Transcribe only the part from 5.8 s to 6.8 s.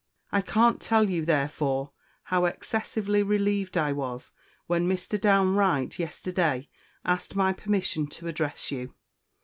yesterday